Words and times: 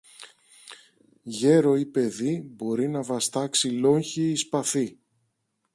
γέρο 1.23 1.77
ή 1.77 1.85
παιδί 1.85 2.41
μπορεί 2.47 2.87
να 2.87 3.03
βαστάξει 3.03 3.69
λόγχη 3.71 4.29
ή 4.29 4.35
σπαθί 4.35 4.97